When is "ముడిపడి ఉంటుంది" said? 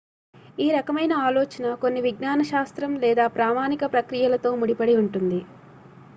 4.55-5.41